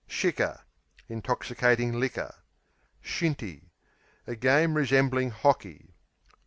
Shicker 0.09 0.61
Intoxicating 1.09 1.99
liquor. 1.99 2.33
Shinty 3.03 3.69
A 4.25 4.35
game 4.35 4.73
resembling 4.73 5.29
hockey. 5.29 5.93